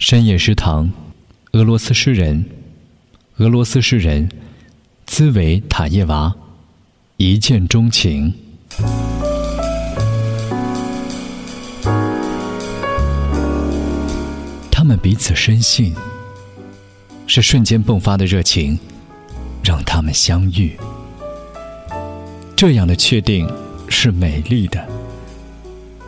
[0.00, 0.90] 深夜食堂，
[1.52, 2.42] 俄罗斯诗人，
[3.36, 4.26] 俄罗斯诗人
[5.04, 6.34] 兹维塔耶娃，
[7.18, 8.32] 一见钟情。
[14.70, 15.94] 他们彼此深信，
[17.26, 18.78] 是瞬间迸发的热情，
[19.62, 20.74] 让他们相遇。
[22.56, 23.46] 这样的确定
[23.86, 24.82] 是美丽的，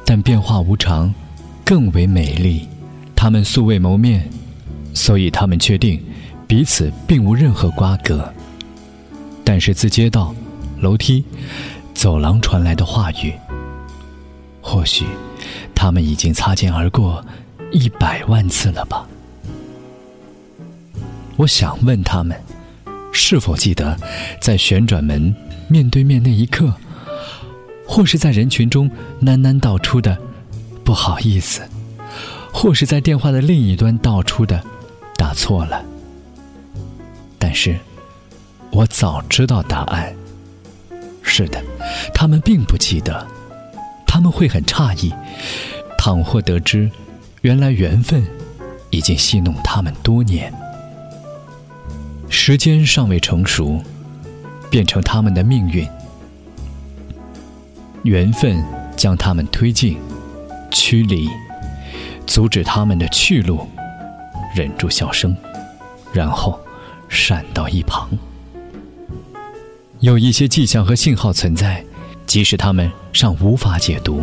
[0.06, 1.14] 但变化无常
[1.62, 2.66] 更为美丽。
[3.22, 4.28] 他们素未谋面，
[4.92, 6.02] 所以他们确定
[6.44, 8.34] 彼此并无任何瓜葛。
[9.44, 10.34] 但是自街道、
[10.80, 11.24] 楼梯、
[11.94, 13.32] 走廊传来的话语，
[14.60, 15.04] 或许
[15.72, 17.24] 他们已经擦肩而过
[17.70, 19.06] 一百万次了吧？
[21.36, 22.36] 我想问他们，
[23.12, 23.96] 是否记得
[24.40, 25.32] 在旋转门
[25.68, 26.74] 面对面那一刻，
[27.86, 30.18] 或是在人群中喃喃道出的
[30.82, 31.62] “不好意思”。
[32.52, 34.62] 或是在电话的另一端道出的，
[35.16, 35.84] 打错了。
[37.38, 37.76] 但是，
[38.70, 40.14] 我早知道答案。
[41.22, 41.62] 是的，
[42.14, 43.26] 他们并不记得，
[44.06, 45.12] 他们会很诧异。
[45.98, 46.90] 倘或得知，
[47.42, 48.24] 原来缘分
[48.90, 50.52] 已经戏弄他们多年，
[52.28, 53.80] 时间尚未成熟，
[54.68, 55.88] 变成他们的命运。
[58.02, 58.62] 缘分
[58.96, 59.96] 将他们推进，
[60.70, 61.28] 驱离。
[62.26, 63.68] 阻止他们的去路，
[64.54, 65.36] 忍住笑声，
[66.12, 66.58] 然后
[67.08, 68.08] 闪到一旁。
[70.00, 71.84] 有一些迹象和信号存在，
[72.26, 74.22] 即使他们尚无法解读。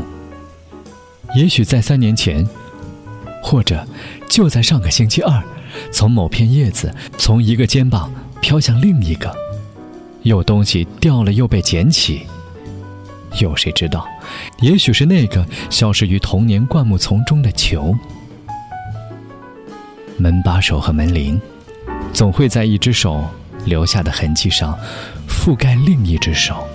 [1.36, 2.47] 也许在三年前，
[3.41, 3.88] 或者
[4.28, 5.44] 就在上个星期二，
[5.91, 9.34] 从某片叶子从一个肩膀飘向另一个，
[10.23, 12.28] 有东西掉了又被捡起。
[13.38, 14.05] 有谁知道？
[14.61, 17.95] 也许是那个消失于童年灌木丛中的球。
[20.17, 21.39] 门把手和门铃，
[22.11, 23.23] 总会在一只手
[23.66, 24.77] 留下的痕迹上
[25.27, 26.67] 覆盖另一只手。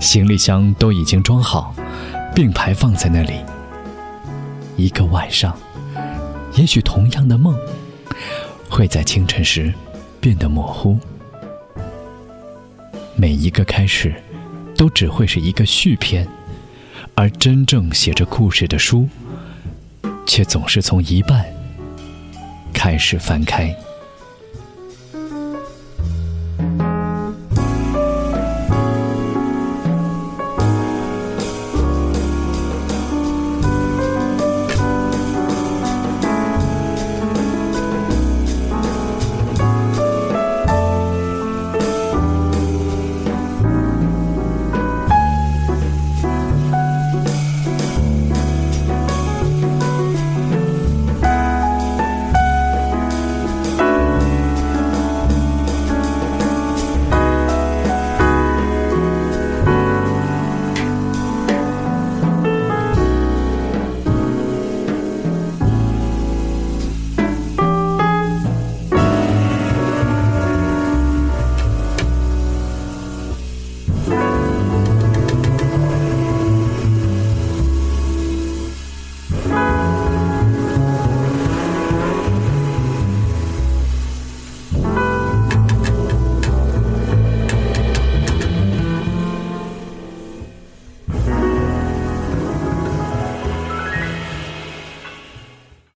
[0.00, 1.74] 行李箱都已经装好，
[2.34, 3.34] 并排放在那里。
[4.76, 5.56] 一个晚上，
[6.54, 7.56] 也许同样的梦，
[8.68, 9.72] 会在清晨时
[10.20, 10.98] 变得模糊。
[13.14, 14.12] 每一个开始。
[14.76, 16.26] 都只会是一个续篇，
[17.14, 19.08] 而真正写着故事的书，
[20.26, 21.44] 却总是从一半
[22.72, 23.74] 开始翻开。